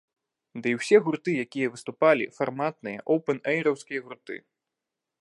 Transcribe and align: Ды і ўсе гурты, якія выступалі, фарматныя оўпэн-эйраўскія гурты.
Ды 0.63 0.71
і 0.71 0.77
ўсе 0.79 0.97
гурты, 1.07 1.35
якія 1.43 1.71
выступалі, 1.75 2.25
фарматныя 2.39 3.07
оўпэн-эйраўскія 3.17 4.01
гурты. 4.09 4.35